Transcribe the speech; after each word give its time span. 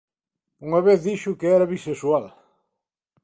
Unha 0.67 0.81
vez 0.87 0.99
dixo 1.07 1.37
que 1.39 1.47
era 1.55 1.69
"bisexual". 1.73 2.25